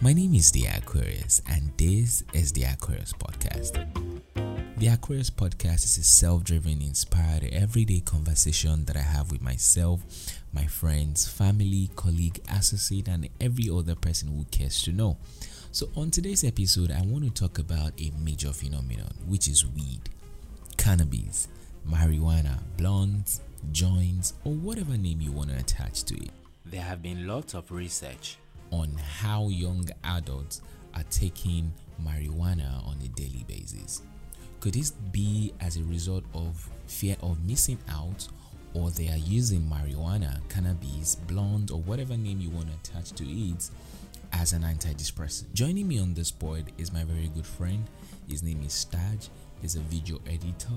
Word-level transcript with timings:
My 0.00 0.12
name 0.12 0.36
is 0.36 0.52
The 0.52 0.66
Aquarius, 0.66 1.42
and 1.48 1.72
this 1.76 2.22
is 2.32 2.52
The 2.52 2.62
Aquarius 2.62 3.12
Podcast. 3.12 3.84
The 4.76 4.86
Aquarius 4.86 5.28
Podcast 5.28 5.82
is 5.82 5.98
a 5.98 6.04
self 6.04 6.44
driven, 6.44 6.80
inspired, 6.80 7.48
everyday 7.50 7.98
conversation 7.98 8.84
that 8.84 8.96
I 8.96 9.00
have 9.00 9.32
with 9.32 9.42
myself, 9.42 10.00
my 10.52 10.66
friends, 10.66 11.26
family, 11.26 11.90
colleague, 11.96 12.40
associate, 12.48 13.08
and 13.08 13.28
every 13.40 13.68
other 13.68 13.96
person 13.96 14.28
who 14.28 14.44
cares 14.52 14.80
to 14.82 14.92
know. 14.92 15.16
So, 15.72 15.88
on 15.96 16.12
today's 16.12 16.44
episode, 16.44 16.92
I 16.92 17.02
want 17.02 17.24
to 17.24 17.30
talk 17.30 17.58
about 17.58 17.90
a 18.00 18.12
major 18.22 18.52
phenomenon, 18.52 19.12
which 19.26 19.48
is 19.48 19.66
weed, 19.66 20.02
cannabis, 20.76 21.48
marijuana, 21.90 22.60
blunts, 22.76 23.40
joints, 23.72 24.34
or 24.44 24.52
whatever 24.52 24.96
name 24.96 25.20
you 25.20 25.32
want 25.32 25.50
to 25.50 25.56
attach 25.56 26.04
to 26.04 26.14
it. 26.14 26.30
There 26.64 26.82
have 26.82 27.02
been 27.02 27.26
lots 27.26 27.54
of 27.54 27.72
research 27.72 28.38
on 28.70 28.90
how 29.20 29.48
young 29.48 29.88
adults 30.04 30.62
are 30.94 31.04
taking 31.10 31.72
marijuana 32.02 32.86
on 32.86 32.96
a 33.04 33.08
daily 33.08 33.44
basis. 33.46 34.02
Could 34.60 34.74
this 34.74 34.90
be 34.90 35.52
as 35.60 35.76
a 35.76 35.84
result 35.84 36.24
of 36.34 36.68
fear 36.86 37.16
of 37.22 37.44
missing 37.46 37.78
out, 37.88 38.26
or 38.74 38.90
they 38.90 39.08
are 39.08 39.16
using 39.16 39.60
marijuana, 39.60 40.40
cannabis, 40.48 41.14
blunt, 41.14 41.70
or 41.70 41.80
whatever 41.82 42.16
name 42.16 42.40
you 42.40 42.50
want 42.50 42.68
to 42.68 42.74
attach 42.90 43.12
to 43.12 43.24
it 43.24 43.70
as 44.32 44.52
an 44.52 44.62
antidepressant? 44.62 45.52
Joining 45.54 45.86
me 45.86 46.00
on 46.00 46.14
this 46.14 46.30
board 46.30 46.64
is 46.76 46.92
my 46.92 47.04
very 47.04 47.28
good 47.28 47.46
friend. 47.46 47.84
His 48.28 48.42
name 48.42 48.62
is 48.64 48.84
Taj. 48.84 49.28
He's 49.62 49.76
a 49.76 49.80
video 49.80 50.20
editor 50.26 50.74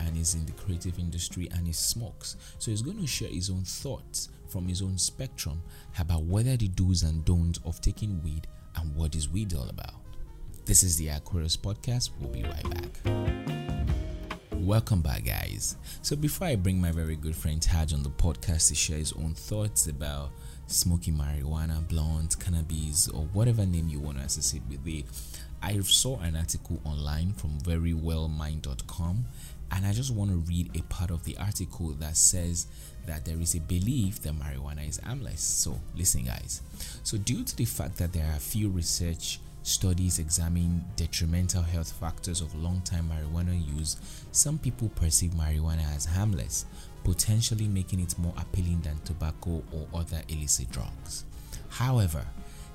and 0.00 0.16
is 0.16 0.34
in 0.34 0.46
the 0.46 0.52
creative 0.52 0.98
industry 0.98 1.48
and 1.54 1.66
he 1.66 1.72
smokes. 1.72 2.36
So 2.58 2.70
he's 2.70 2.82
going 2.82 3.00
to 3.00 3.06
share 3.06 3.28
his 3.28 3.50
own 3.50 3.64
thoughts 3.64 4.28
from 4.48 4.66
his 4.66 4.82
own 4.82 4.98
spectrum 4.98 5.62
about 5.98 6.24
whether 6.24 6.56
the 6.56 6.68
do's 6.68 7.02
and 7.02 7.24
don'ts 7.24 7.60
of 7.64 7.80
taking 7.80 8.22
weed 8.22 8.46
and 8.76 8.94
what 8.94 9.14
is 9.14 9.28
weed 9.28 9.54
all 9.54 9.68
about. 9.68 9.94
This 10.64 10.82
is 10.82 10.96
the 10.96 11.08
Aquarius 11.08 11.56
Podcast. 11.56 12.10
We'll 12.20 12.30
be 12.30 12.42
right 12.42 12.70
back. 12.70 13.88
Welcome 14.52 15.00
back, 15.00 15.24
guys. 15.24 15.76
So, 16.02 16.14
before 16.14 16.48
I 16.48 16.56
bring 16.56 16.78
my 16.78 16.92
very 16.92 17.16
good 17.16 17.34
friend 17.34 17.62
Taj 17.62 17.94
on 17.94 18.02
the 18.02 18.10
podcast 18.10 18.68
to 18.68 18.74
share 18.74 18.98
his 18.98 19.14
own 19.14 19.32
thoughts 19.32 19.86
about 19.86 20.30
smoking 20.66 21.14
marijuana, 21.14 21.88
blunt, 21.88 22.38
cannabis, 22.38 23.08
or 23.08 23.22
whatever 23.32 23.64
name 23.64 23.88
you 23.88 23.98
want 23.98 24.18
to 24.18 24.24
associate 24.24 24.64
with 24.68 24.86
it, 24.86 25.06
I 25.62 25.78
saw 25.80 26.20
an 26.20 26.36
article 26.36 26.80
online 26.84 27.32
from 27.32 27.58
verywellmind.com 27.60 29.24
and 29.72 29.86
I 29.86 29.92
just 29.92 30.12
want 30.14 30.30
to 30.30 30.36
read 30.36 30.76
a 30.76 30.82
part 30.84 31.10
of 31.10 31.24
the 31.24 31.36
article 31.36 31.88
that 32.00 32.16
says 32.16 32.66
that 33.06 33.24
there 33.24 33.40
is 33.40 33.54
a 33.54 33.60
belief 33.60 34.20
that 34.22 34.34
marijuana 34.34 34.88
is 34.88 34.98
harmless. 34.98 35.40
So, 35.40 35.78
listen, 35.96 36.24
guys. 36.24 36.62
So, 37.02 37.18
due 37.18 37.44
to 37.44 37.56
the 37.56 37.64
fact 37.64 37.96
that 37.98 38.12
there 38.12 38.26
are 38.26 38.38
few 38.38 38.68
research 38.68 39.40
studies 39.62 40.18
examining 40.18 40.82
detrimental 40.96 41.62
health 41.62 41.92
factors 41.92 42.40
of 42.40 42.54
long 42.54 42.80
time 42.82 43.10
marijuana 43.10 43.78
use, 43.78 43.96
some 44.32 44.58
people 44.58 44.88
perceive 44.90 45.32
marijuana 45.32 45.84
as 45.94 46.06
harmless, 46.06 46.64
potentially 47.04 47.68
making 47.68 48.00
it 48.00 48.18
more 48.18 48.34
appealing 48.38 48.80
than 48.80 48.98
tobacco 49.04 49.62
or 49.72 49.86
other 49.94 50.22
illicit 50.28 50.70
drugs. 50.70 51.24
However, 51.68 52.24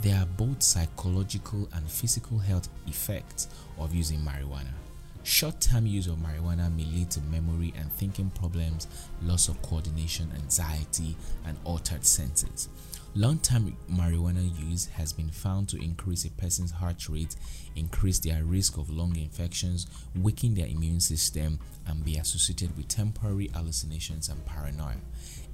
there 0.00 0.16
are 0.18 0.26
both 0.26 0.62
psychological 0.62 1.68
and 1.72 1.88
physical 1.90 2.38
health 2.38 2.68
effects 2.86 3.48
of 3.78 3.94
using 3.94 4.18
marijuana. 4.20 4.72
Short 5.24 5.58
term 5.58 5.86
use 5.86 6.06
of 6.06 6.16
marijuana 6.16 6.70
may 6.76 6.84
lead 6.84 7.10
to 7.12 7.20
memory 7.22 7.72
and 7.78 7.90
thinking 7.90 8.28
problems, 8.28 8.86
loss 9.22 9.48
of 9.48 9.60
coordination, 9.62 10.30
anxiety, 10.36 11.16
and 11.46 11.56
altered 11.64 12.04
senses. 12.04 12.68
Long 13.14 13.38
term 13.38 13.74
marijuana 13.90 14.46
use 14.68 14.84
has 14.88 15.14
been 15.14 15.30
found 15.30 15.70
to 15.70 15.82
increase 15.82 16.26
a 16.26 16.30
person's 16.32 16.72
heart 16.72 17.08
rate, 17.08 17.36
increase 17.74 18.18
their 18.18 18.44
risk 18.44 18.76
of 18.76 18.90
lung 18.90 19.16
infections, 19.16 19.86
weaken 20.14 20.52
their 20.52 20.66
immune 20.66 21.00
system, 21.00 21.58
and 21.86 22.04
be 22.04 22.18
associated 22.18 22.76
with 22.76 22.88
temporary 22.88 23.48
hallucinations 23.54 24.28
and 24.28 24.44
paranoia. 24.44 24.96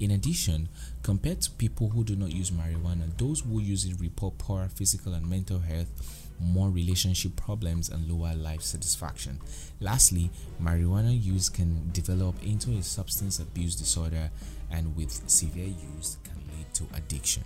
In 0.01 0.11
addition, 0.11 0.69
compared 1.05 1.43
to 1.43 1.51
people 1.53 1.91
who 1.91 2.03
do 2.03 2.17
not 2.17 2.33
use 2.33 2.51
marijuana, 2.51 3.17
those 3.19 3.41
who 3.41 3.61
use 3.61 3.85
it 3.85 4.01
report 4.01 4.37
poor 4.39 4.69
physical 4.69 5.15
and 5.15 5.31
mental 5.31 5.61
health 5.61 6.30
more 6.41 6.71
relationship 6.71 7.37
problems 7.37 7.89
and 7.89 8.09
lower 8.11 8.35
life 8.35 8.63
satisfaction. 8.63 9.39
Lastly, 9.81 10.31
marijuana 10.63 11.23
use 11.23 11.49
can 11.49 11.91
develop 11.93 12.35
into 12.43 12.71
a 12.73 12.83
substance 12.83 13.39
abuse 13.39 13.75
disorder 13.77 14.31
and 14.71 14.97
with 14.97 15.11
severe 15.29 15.67
use 15.97 16.17
can 16.25 16.37
lead 16.57 16.73
to 16.75 16.85
addiction. 16.95 17.45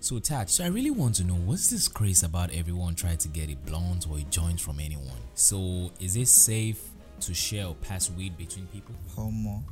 So 0.00 0.18
Taj, 0.18 0.50
so 0.50 0.64
I 0.64 0.66
really 0.66 0.90
want 0.90 1.14
to 1.14 1.24
know 1.24 1.34
what's 1.34 1.70
this 1.70 1.88
craze 1.88 2.22
about 2.22 2.52
everyone 2.54 2.94
trying 2.94 3.16
to 3.18 3.28
get 3.28 3.50
a 3.50 3.56
blunt 3.56 4.06
or 4.10 4.18
a 4.18 4.22
joint 4.22 4.60
from 4.60 4.78
anyone? 4.78 5.16
So 5.34 5.90
is 5.98 6.16
it 6.16 6.28
safe 6.28 6.90
to 7.20 7.32
share 7.32 7.66
or 7.66 7.74
pass 7.76 8.10
weed 8.10 8.36
between 8.36 8.66
people? 8.66 8.94
How 9.16 9.30
more? 9.30 9.62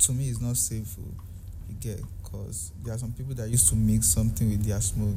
To 0.00 0.12
me, 0.12 0.28
it's 0.28 0.40
not 0.40 0.56
safe. 0.56 0.94
Oh. 1.00 1.22
You 1.68 1.76
get 1.80 2.00
because 2.30 2.72
there 2.84 2.94
are 2.94 2.98
some 2.98 3.12
people 3.12 3.34
that 3.34 3.48
used 3.48 3.68
to 3.68 3.76
mix 3.76 4.08
something 4.08 4.48
with 4.48 4.64
their 4.64 4.80
smoke. 4.80 5.16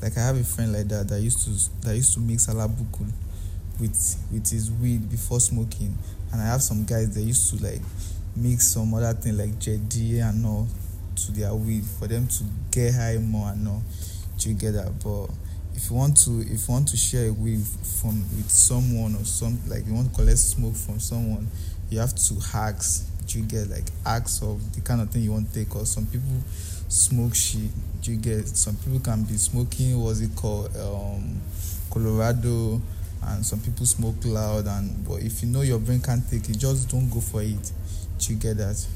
Like 0.00 0.16
I 0.16 0.20
have 0.20 0.36
a 0.36 0.44
friend 0.44 0.72
like 0.72 0.88
that 0.88 1.08
that 1.08 1.20
used 1.20 1.44
to 1.44 1.86
that 1.86 1.96
used 1.96 2.14
to 2.14 2.20
mix 2.20 2.46
Alabukun 2.46 3.10
with 3.80 4.26
with 4.32 4.50
his 4.50 4.70
weed 4.70 5.10
before 5.10 5.40
smoking, 5.40 5.96
and 6.32 6.40
I 6.40 6.46
have 6.46 6.62
some 6.62 6.84
guys 6.84 7.14
that 7.14 7.22
used 7.22 7.50
to 7.50 7.64
like 7.64 7.80
mix 8.36 8.68
some 8.68 8.94
other 8.94 9.12
thing 9.12 9.36
like 9.36 9.58
jedi 9.58 10.22
and 10.22 10.44
all 10.46 10.68
to 11.14 11.32
their 11.32 11.54
weed 11.54 11.84
for 11.84 12.06
them 12.06 12.26
to 12.26 12.44
get 12.70 12.94
high 12.94 13.18
more 13.18 13.50
and 13.50 13.68
all. 13.68 13.82
That? 14.44 14.92
But 15.04 15.30
if 15.76 15.88
you 15.88 15.94
want 15.94 16.16
to 16.24 16.40
if 16.40 16.66
you 16.66 16.74
want 16.74 16.88
to 16.88 16.96
share 16.96 17.28
a 17.28 17.32
weed 17.32 17.62
from 18.00 18.22
with 18.36 18.50
someone 18.50 19.14
or 19.14 19.24
some 19.24 19.56
like 19.68 19.86
you 19.86 19.94
want 19.94 20.10
to 20.10 20.14
collect 20.16 20.38
smoke 20.38 20.74
from 20.74 20.98
someone, 20.98 21.46
you 21.90 22.00
have 22.00 22.12
to 22.12 22.34
ask 22.52 23.11
do 23.32 23.38
you 23.38 23.44
get 23.46 23.70
like 23.70 23.84
acts 24.04 24.42
of 24.42 24.74
the 24.74 24.80
kind 24.82 25.00
of 25.00 25.10
thing 25.10 25.22
you 25.22 25.32
want 25.32 25.50
to 25.52 25.64
take 25.64 25.74
or 25.74 25.86
some 25.86 26.06
people 26.06 26.28
smoke 26.88 27.34
shit. 27.34 27.70
Do 28.02 28.12
you 28.12 28.18
get 28.18 28.46
some 28.46 28.76
people 28.76 29.00
can 29.00 29.22
be 29.22 29.34
smoking 29.34 29.98
what's 29.98 30.20
it 30.20 30.36
called 30.36 30.76
um, 30.76 31.40
colorado 31.90 32.80
and 33.24 33.46
some 33.46 33.60
people 33.60 33.86
smoke 33.86 34.16
loud 34.24 34.66
and 34.66 35.06
but 35.08 35.22
if 35.22 35.42
you 35.42 35.48
know 35.48 35.62
your 35.62 35.78
brain 35.78 36.00
can't 36.00 36.28
take 36.28 36.48
it 36.50 36.58
just 36.58 36.90
don't 36.90 37.08
go 37.08 37.20
for 37.20 37.42
it. 37.42 37.72
Do 38.18 38.32
you 38.34 38.38
get 38.38 38.58
that? 38.58 38.86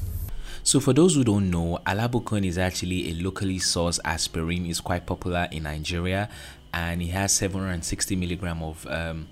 So 0.63 0.79
for 0.79 0.93
those 0.93 1.15
who 1.15 1.23
don't 1.23 1.49
know, 1.49 1.79
Alabukun 1.87 2.45
is 2.45 2.57
actually 2.57 3.09
a 3.09 3.13
locally 3.13 3.57
sourced 3.57 3.99
aspirin. 4.03 4.65
It's 4.65 4.81
quite 4.81 5.05
popular 5.05 5.47
in 5.51 5.63
Nigeria 5.63 6.29
and 6.73 7.01
it 7.01 7.07
has 7.07 7.31
760 7.33 8.15
milligram 8.15 8.61
of 8.61 8.85
um, 8.87 9.27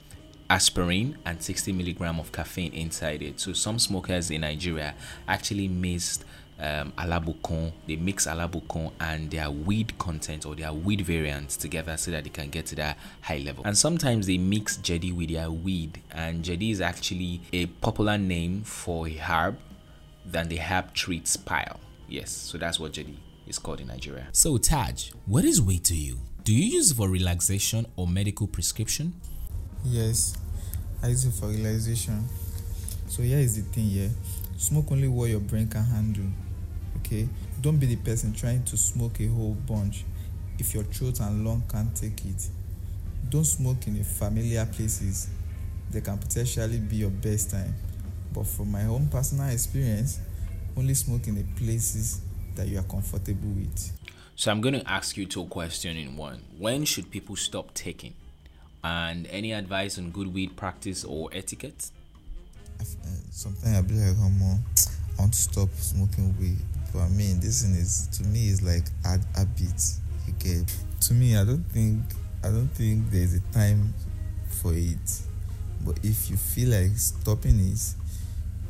aspirin 0.50 1.18
and 1.26 1.42
60 1.42 1.72
milligram 1.74 2.20
of 2.20 2.32
caffeine 2.32 2.74
inside 2.74 3.22
it. 3.22 3.40
So 3.40 3.54
some 3.54 3.80
smokers 3.80 4.32
in 4.32 4.42
Nigeria 4.42 4.96
actually 5.28 5.68
mixed 5.68 6.24
um, 6.60 6.94
Alabukun, 6.98 7.74
they 7.88 7.96
mix 7.98 8.28
Alabukun 8.28 8.92
and 9.00 9.30
their 9.30 9.52
weed 9.52 9.98
content 9.98 10.46
or 10.46 10.56
their 10.56 10.72
weed 10.72 11.02
variants 11.02 11.58
together 11.58 11.98
so 11.98 12.12
that 12.12 12.24
they 12.24 12.30
can 12.30 12.50
get 12.50 12.66
to 12.68 12.76
that 12.76 12.98
high 13.22 13.40
level. 13.40 13.64
And 13.66 13.78
sometimes 13.78 14.28
they 14.28 14.38
mix 14.38 14.78
jedi 14.78 15.14
with 15.14 15.30
their 15.30 15.52
weed, 15.52 16.02
and 16.12 16.44
jedi 16.44 16.72
is 16.72 16.82
actually 16.82 17.42
a 17.52 17.66
popular 17.66 18.18
name 18.18 18.64
for 18.64 19.08
a 19.08 19.16
herb 19.18 19.58
than 20.26 20.48
the 20.48 20.58
herb 20.58 20.94
treats 20.94 21.36
pile. 21.36 21.80
Yes, 22.08 22.32
so 22.32 22.58
that's 22.58 22.80
what 22.80 22.94
jedi 22.94 23.16
is 23.48 23.60
called 23.60 23.82
in 23.82 23.88
Nigeria. 23.88 24.28
So 24.32 24.58
Taj, 24.58 25.12
what 25.26 25.44
is 25.44 25.62
weed 25.62 25.84
to 25.86 25.96
you? 25.96 26.20
Do 26.44 26.54
you 26.54 26.64
use 26.66 26.92
it 26.92 26.96
for 26.96 27.10
relaxation 27.10 27.86
or 27.96 28.08
medical 28.08 28.48
prescription? 28.48 29.14
Yes, 29.88 30.36
I 31.04 31.10
use 31.10 31.26
it 31.26 31.34
for 31.34 31.48
relaxation. 31.48 32.28
So 33.08 33.22
here 33.22 33.38
is 33.38 33.56
the 33.56 33.62
thing 33.72 33.86
here. 33.86 34.10
Smoke 34.58 34.92
only 34.92 35.08
what 35.08 35.30
your 35.30 35.40
brain 35.40 35.68
can 35.68 35.84
handle. 35.84 36.26
Okay? 36.98 37.30
Don't 37.62 37.78
be 37.78 37.86
the 37.86 37.98
person 37.98 38.34
trying 38.34 38.64
to 38.64 38.78
smoke 38.78 39.20
a 39.20 39.28
whole 39.28 39.54
bunch 39.54 40.04
if 40.58 40.74
your 40.74 40.84
throat 40.86 41.20
and 41.20 41.46
lung 41.46 41.64
can't 41.72 41.96
take 41.96 42.26
it. 42.26 42.50
Don't 43.30 43.46
smoke 43.46 43.86
in 43.86 44.04
familiar 44.04 44.66
places. 44.66 45.30
They 45.92 46.02
can 46.02 46.18
potentially 46.18 46.80
be 46.80 46.98
your 46.98 47.12
best 47.12 47.52
time. 47.52 47.76
But 48.34 48.48
from 48.48 48.72
my 48.72 48.86
own 48.86 49.08
personal 49.10 49.50
experience, 49.50 50.20
only 50.76 50.96
smoke 50.96 51.28
in 51.28 51.36
the 51.36 51.44
places 51.58 52.22
that 52.56 52.68
you 52.68 52.80
are 52.80 52.84
comfortable 52.84 53.50
with. 53.50 53.92
So 54.36 54.50
I'm 54.50 54.62
going 54.62 54.80
to 54.80 54.90
ask 54.90 55.16
you 55.16 55.28
two 55.28 55.46
questions 55.46 55.96
in 55.96 56.18
one. 56.18 56.42
When 56.58 56.86
should 56.86 57.12
people 57.12 57.36
stop 57.36 57.74
taking? 57.76 58.16
And 58.86 59.26
any 59.32 59.52
advice 59.52 59.98
on 59.98 60.12
good 60.12 60.32
weed 60.32 60.56
practice 60.56 61.04
or 61.04 61.32
etiquette? 61.34 61.90
Uh, 62.80 62.84
sometimes 63.32 63.76
I 63.76 63.82
be 63.82 63.96
like, 63.96 64.16
oh, 64.20 64.30
more, 64.30 64.60
I 65.18 65.22
want 65.22 65.34
to 65.34 65.40
stop 65.40 65.70
smoking 65.74 66.36
weed. 66.40 66.60
But 66.94 67.00
I 67.00 67.08
mean, 67.10 67.40
this 67.40 67.64
thing 67.64 67.74
is 67.74 68.08
to 68.20 68.24
me 68.26 68.48
is 68.48 68.62
like 68.62 68.84
a 69.04 69.18
habit. 69.36 69.82
You 70.28 70.34
get 70.38 70.72
to 71.02 71.14
me. 71.16 71.36
I 71.36 71.44
don't 71.46 71.66
think 71.72 72.00
I 72.44 72.50
don't 72.50 72.68
think 72.68 73.10
there's 73.10 73.34
a 73.34 73.40
time 73.52 73.92
for 74.62 74.72
it. 74.76 75.22
But 75.84 75.98
if 76.04 76.30
you 76.30 76.38
feel 76.38 76.70
like 76.70 76.96
stopping 76.96 77.60
it, 77.60 77.82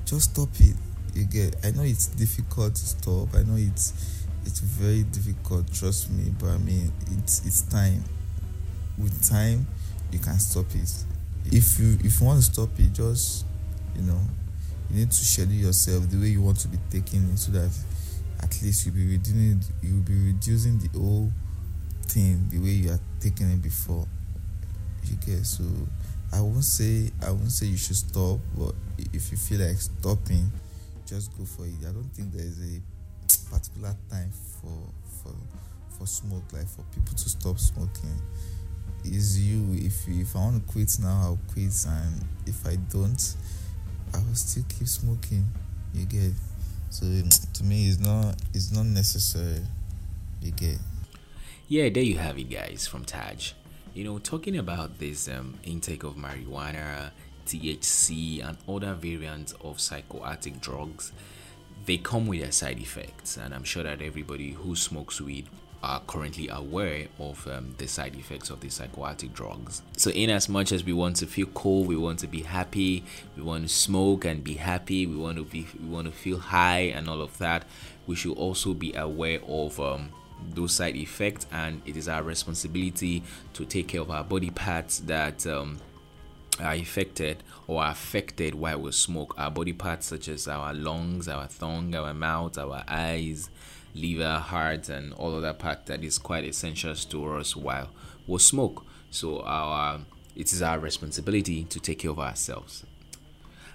just 0.05 0.31
stop 0.31 0.49
it. 0.61 0.77
You 1.13 1.25
get. 1.25 1.57
I 1.61 1.71
know 1.71 1.83
it's 1.83 2.07
difficult 2.07 2.75
to 2.75 2.85
stop. 2.85 3.35
I 3.35 3.43
know 3.43 3.57
it's 3.57 3.91
it's 4.45 4.61
very 4.61 5.03
difficult. 5.03 5.73
Trust 5.73 6.09
me. 6.09 6.33
But 6.39 6.51
I 6.51 6.57
mean, 6.59 6.93
it's 7.17 7.45
it's 7.45 7.63
time 7.63 8.01
with 8.97 9.29
time 9.29 9.67
you 10.11 10.19
can 10.19 10.39
stop 10.39 10.65
it. 10.75 10.91
If 11.45 11.79
you 11.79 11.97
if 12.03 12.19
you 12.19 12.25
want 12.25 12.43
to 12.43 12.51
stop 12.51 12.69
it 12.79 12.93
just 12.93 13.45
you 13.95 14.01
know 14.01 14.19
you 14.89 14.97
need 14.97 15.11
to 15.11 15.25
schedule 15.25 15.53
yourself 15.53 16.09
the 16.09 16.17
way 16.17 16.27
you 16.27 16.41
want 16.41 16.59
to 16.59 16.67
be 16.67 16.77
taking 16.89 17.23
it 17.31 17.37
so 17.37 17.51
that 17.51 17.71
at 18.41 18.61
least 18.61 18.85
you'll 18.85 18.95
be 18.95 19.05
reducing 19.05 19.61
you'll 19.81 20.03
be 20.03 20.33
reducing 20.33 20.79
the 20.79 20.89
whole 20.97 21.31
thing 22.03 22.47
the 22.49 22.57
way 22.59 22.69
you 22.69 22.91
are 22.91 22.99
taking 23.19 23.49
it 23.51 23.61
before. 23.61 24.07
You 25.03 25.17
get 25.17 25.45
so 25.45 25.63
i 26.33 26.41
won't 26.41 26.63
say 26.63 27.11
i 27.23 27.29
won't 27.29 27.51
say 27.51 27.67
you 27.67 27.77
should 27.77 27.95
stop 27.95 28.39
but 28.57 28.73
if 29.13 29.31
you 29.31 29.37
feel 29.37 29.59
like 29.59 29.77
stopping 29.77 30.51
just 31.05 31.37
go 31.37 31.45
for 31.45 31.65
it. 31.65 31.73
I 31.87 31.91
don't 31.93 32.09
think 32.13 32.33
there 32.33 32.45
is 32.45 32.59
a 32.59 32.81
particular 33.51 33.95
time 34.09 34.31
for 34.59 34.89
for 35.21 35.35
for 35.97 36.07
smoke 36.07 36.43
like 36.51 36.67
for 36.67 36.83
people 36.93 37.13
to 37.15 37.29
stop 37.29 37.59
smoking 37.59 38.19
is 39.13 39.39
you. 39.39 39.73
If 39.73 40.07
if 40.07 40.35
i 40.35 40.39
want 40.39 40.65
to 40.65 40.71
quit 40.71 40.91
now 40.99 41.21
i'll 41.23 41.39
quit. 41.51 41.85
And 41.87 42.25
if 42.45 42.65
i 42.65 42.75
don't 42.75 43.35
i 44.13 44.17
will 44.17 44.35
still 44.35 44.63
keep 44.69 44.87
smoking. 44.87 45.45
You 45.93 46.05
get? 46.05 46.33
So 46.89 47.05
to 47.05 47.63
me 47.63 47.87
it's 47.87 47.99
not 47.99 48.35
it's 48.53 48.71
not 48.71 48.85
necessary. 48.85 49.61
You 50.41 50.51
get? 50.51 50.77
Yeah 51.67 51.89
there 51.89 52.03
you 52.03 52.17
have 52.17 52.37
it 52.37 52.49
guys 52.49 52.87
from 52.87 53.05
taj. 53.05 53.53
You 53.93 54.03
know 54.03 54.19
talking 54.19 54.57
about 54.57 54.99
this 54.99 55.27
um, 55.29 55.55
intake 55.63 56.03
of 56.03 56.15
marijuana 56.15 57.11
thc 57.45 58.43
and 58.43 58.57
other 58.67 58.95
variants 58.95 59.51
of 59.61 59.77
psychoactive 59.77 60.59
drugs 60.59 61.11
they 61.85 61.97
come 61.97 62.25
with 62.25 62.41
their 62.41 62.51
side 62.51 62.79
effects. 62.79 63.37
And 63.37 63.53
i'm 63.53 63.63
sure 63.63 63.83
that 63.83 64.01
everybody 64.01 64.51
who 64.51 64.75
smokes 64.75 65.21
weed 65.21 65.47
are 65.85 66.01
currently 66.07 66.49
aware 66.49 67.07
of 67.19 67.47
um, 67.47 67.75
the 67.77 67.87
side 67.87 68.15
effects 68.15 68.49
of 68.49 68.59
the 68.59 68.67
psychoactive 68.67 69.33
drugs. 69.33 69.83
So, 69.97 70.09
in 70.09 70.29
as 70.31 70.49
much 70.49 70.71
as 70.71 70.83
we 70.83 70.93
want 70.93 71.17
to 71.17 71.27
feel 71.27 71.45
cool, 71.47 71.83
we 71.83 71.95
want 71.95 72.19
to 72.19 72.27
be 72.27 72.41
happy, 72.41 73.03
we 73.37 73.43
want 73.43 73.63
to 73.63 73.69
smoke 73.69 74.25
and 74.25 74.43
be 74.43 74.55
happy, 74.55 75.05
we 75.05 75.15
want 75.15 75.37
to 75.37 75.43
be, 75.43 75.67
we 75.79 75.87
want 75.87 76.07
to 76.07 76.11
feel 76.11 76.39
high 76.39 76.91
and 76.95 77.07
all 77.07 77.21
of 77.21 77.37
that, 77.37 77.65
we 78.07 78.15
should 78.15 78.35
also 78.35 78.73
be 78.73 78.93
aware 78.95 79.39
of 79.47 79.79
um, 79.79 80.09
those 80.53 80.73
side 80.73 80.95
effects, 80.95 81.45
and 81.51 81.81
it 81.85 81.95
is 81.95 82.07
our 82.07 82.23
responsibility 82.23 83.23
to 83.53 83.65
take 83.65 83.87
care 83.87 84.01
of 84.01 84.09
our 84.09 84.23
body 84.23 84.49
parts 84.49 84.99
that. 84.99 85.45
Um, 85.45 85.79
are 86.59 86.73
affected 86.73 87.43
or 87.67 87.83
are 87.83 87.91
affected 87.91 88.55
while 88.55 88.79
we 88.79 88.91
smoke. 88.91 89.33
Our 89.37 89.51
body 89.51 89.73
parts, 89.73 90.07
such 90.07 90.27
as 90.27 90.47
our 90.47 90.73
lungs, 90.73 91.27
our 91.27 91.47
tongue, 91.47 91.93
our 91.95 92.13
mouth, 92.13 92.57
our 92.57 92.83
eyes, 92.87 93.49
liver, 93.93 94.39
heart, 94.39 94.89
and 94.89 95.13
all 95.13 95.35
other 95.35 95.53
part 95.53 95.85
that 95.87 96.03
is 96.03 96.17
quite 96.17 96.45
essential 96.45 96.95
to 96.95 97.35
us 97.35 97.55
while 97.55 97.89
we 98.27 98.39
smoke. 98.39 98.85
So 99.11 99.41
our 99.41 100.01
it 100.35 100.51
is 100.51 100.61
our 100.61 100.79
responsibility 100.79 101.63
to 101.63 101.79
take 101.79 101.99
care 101.99 102.11
of 102.11 102.19
ourselves. 102.19 102.85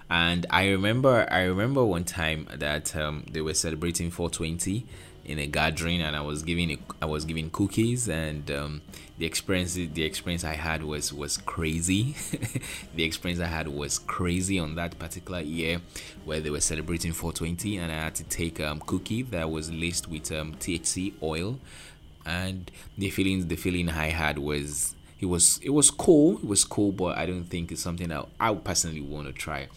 And 0.09 0.45
I 0.49 0.67
remember, 0.69 1.27
I 1.31 1.43
remember 1.43 1.83
one 1.83 2.03
time 2.03 2.47
that 2.53 2.95
um, 2.95 3.25
they 3.31 3.41
were 3.41 3.53
celebrating 3.53 4.11
420, 4.11 4.85
in 5.25 5.39
a 5.39 5.47
gathering 5.47 6.01
and 6.01 6.15
I 6.15 6.21
was 6.21 6.43
giving 6.43 6.77
I 7.01 7.05
was 7.05 7.25
giving 7.25 7.49
cookies 7.49 8.09
and 8.09 8.49
um, 8.51 8.81
the 9.17 9.25
experience 9.25 9.75
the 9.75 10.03
experience 10.03 10.43
I 10.43 10.53
had 10.53 10.83
was 10.83 11.13
was 11.13 11.37
crazy. 11.37 12.15
The 12.95 13.03
experience 13.03 13.39
I 13.39 13.47
had 13.47 13.67
was 13.67 13.99
crazy 13.99 14.59
on 14.59 14.75
that 14.75 14.97
particular 14.99 15.41
year 15.41 15.81
where 16.25 16.39
they 16.39 16.49
were 16.49 16.61
celebrating 16.61 17.13
420 17.13 17.77
and 17.77 17.91
I 17.91 17.95
had 17.95 18.15
to 18.15 18.23
take 18.23 18.59
um, 18.59 18.81
cookie 18.85 19.21
that 19.23 19.49
was 19.49 19.71
laced 19.71 20.09
with 20.09 20.31
um, 20.31 20.55
THC 20.55 21.13
oil. 21.21 21.59
And 22.25 22.69
the 22.97 23.09
feeling 23.09 23.47
the 23.47 23.55
feeling 23.55 23.89
I 23.89 24.09
had 24.09 24.37
was 24.37 24.95
it 25.19 25.27
was 25.27 25.59
it 25.63 25.69
was 25.69 25.91
cool 25.91 26.37
it 26.37 26.45
was 26.45 26.63
cool 26.63 26.91
but 26.91 27.17
I 27.17 27.25
don't 27.25 27.45
think 27.45 27.71
it's 27.71 27.81
something 27.81 28.09
that 28.09 28.27
I 28.39 28.53
personally 28.55 29.01
want 29.01 29.27
to 29.27 29.33
try 29.33 29.67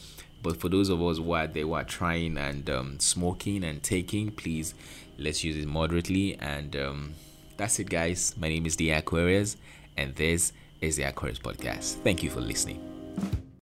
but 0.45 0.61
for 0.61 0.69
those 0.69 0.91
of 0.91 1.03
us 1.03 1.17
who 1.17 1.33
are 1.33 1.49
they 1.49 1.65
were 1.65 1.83
trying 1.83 2.39
and 2.39 2.71
um, 2.71 3.01
smoking 3.01 3.65
and 3.65 3.83
taking 3.83 4.31
please 4.31 4.75
let's 5.19 5.45
use 5.45 5.57
it 5.57 5.67
moderately. 5.67 6.37
And 6.37 6.77
um, 6.77 7.15
that's 7.57 7.79
it 7.79 7.89
guys. 7.89 8.35
My 8.37 8.49
name 8.49 8.67
is 8.67 8.77
the 8.77 8.91
aquarius 8.91 9.57
and 9.97 10.15
this 10.15 10.53
is 10.81 10.97
the 10.97 11.05
aquarius 11.05 11.39
podcast. 11.39 12.03
Thank 12.03 12.23
you 12.23 12.31
for 12.31 12.41
listening 12.41 13.45